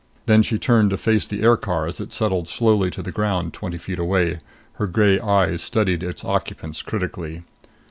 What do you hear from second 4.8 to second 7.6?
gray eyes studied its occupants critically.